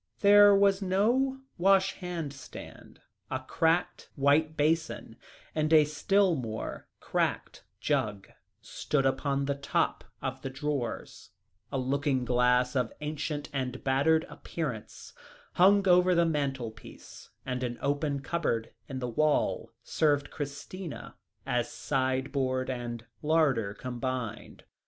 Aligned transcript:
There 0.21 0.55
was 0.55 0.81
no 0.81 1.41
wash 1.59 1.93
hand 1.99 2.33
stand; 2.33 3.01
a 3.29 3.37
cracked 3.41 4.09
white 4.15 4.57
basin 4.57 5.15
and 5.53 5.71
a 5.71 5.85
still 5.85 6.33
more 6.33 6.87
cracked 6.99 7.63
jug 7.79 8.27
stood 8.61 9.05
upon 9.05 9.45
the 9.45 9.53
top 9.53 10.03
of 10.19 10.41
the 10.41 10.49
drawers, 10.49 11.29
a 11.71 11.77
looking 11.77 12.25
glass 12.25 12.75
of 12.75 12.91
ancient 13.01 13.47
and 13.53 13.83
battered 13.83 14.23
appearance 14.23 15.13
hung 15.53 15.87
over 15.87 16.15
the 16.15 16.25
mantelpiece, 16.25 17.29
and 17.45 17.61
an 17.61 17.77
open 17.79 18.21
cupboard 18.21 18.73
in 18.89 18.97
the 18.97 19.07
wall 19.07 19.71
served 19.83 20.31
Christina 20.31 21.15
as 21.45 21.71
sideboard 21.71 22.71
and 22.71 23.05
larder 23.21 23.75
combined. 23.75 24.63